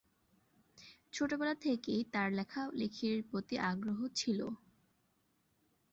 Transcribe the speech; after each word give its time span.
ছোটবেলা 1.13 1.55
থেকেই 1.63 2.01
তার 2.13 2.27
লেখালেখির 2.31 3.17
প্রতি 3.29 3.55
আগ্রহ 3.71 3.99
ছিল। 4.15 4.39